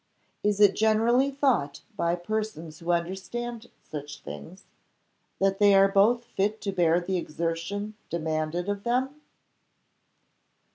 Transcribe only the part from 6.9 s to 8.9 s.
the exertion demanded of